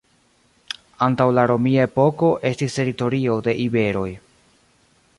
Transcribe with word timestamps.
Antaŭ 1.07 1.27
la 1.39 1.43
romia 1.51 1.85
epoko 1.89 2.31
estis 2.53 2.81
teritorio 2.81 3.39
de 3.49 3.57
iberoj. 3.69 4.09